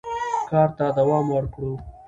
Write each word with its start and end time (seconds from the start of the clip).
کار 0.49 0.69
ته 0.77 0.85
دوام 0.97 1.25
ورکړو. 1.31 1.73